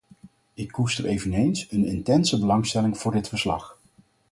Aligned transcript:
Ik 0.53 0.71
koester 0.71 1.05
eveneens 1.05 1.67
een 1.71 1.85
intense 1.85 2.39
belangstelling 2.39 2.97
voor 2.97 3.11
dit 3.11 3.27
verslag. 3.29 3.77